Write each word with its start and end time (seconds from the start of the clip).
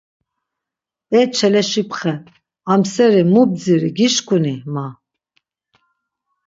Be 1.09 1.19
Çeleşipxe, 1.35 2.13
amseri 2.71 3.23
mu 3.31 3.43
bziri 3.49 3.89
gişǩuni, 3.97 4.55
ma. 4.73 4.85